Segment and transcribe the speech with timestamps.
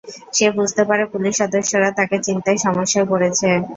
[0.33, 3.49] সে বুঝতে পারে পুলিশ সদস্যরা তাকে চিনতে সমস্যায় পড়েছে।